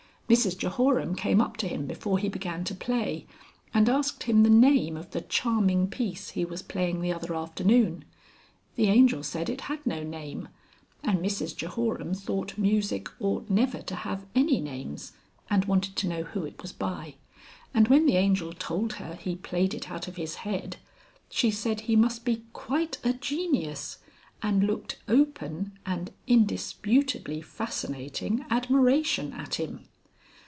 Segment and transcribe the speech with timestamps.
[0.31, 3.27] Mrs Jehoram came up to him before he began to play
[3.73, 8.05] and asked him the Name of the Charming Piece he was playing the other afternoon.
[8.77, 10.47] The Angel said it had no name,
[11.03, 15.11] and Mrs Jehoram thought music ought never to have any names
[15.49, 17.15] and wanted to know who it was by,
[17.73, 20.77] and when the Angel told her he played it out of his head,
[21.29, 23.97] she said he must be Quite a Genius
[24.41, 29.89] and looked open (and indisputably fascinating) admiration at him.